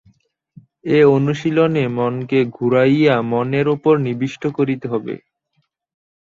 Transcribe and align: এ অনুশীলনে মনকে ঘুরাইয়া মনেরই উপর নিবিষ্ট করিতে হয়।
এ 0.89 0.99
অনুশীলনে 1.15 1.83
মনকে 1.97 2.39
ঘুরাইয়া 2.55 3.15
মনেরই 3.31 3.73
উপর 3.75 3.93
নিবিষ্ট 4.07 4.43
করিতে 4.57 4.85
হয়। 4.91 5.17